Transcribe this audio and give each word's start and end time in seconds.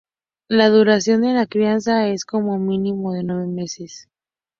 La 0.47 0.67
duración 0.69 1.21
de 1.21 1.31
la 1.35 1.45
crianza 1.45 2.07
es, 2.07 2.25
como 2.25 2.57
mínimo, 2.57 3.13
de 3.13 3.23
nueve 3.23 3.45
meses. 3.45 4.09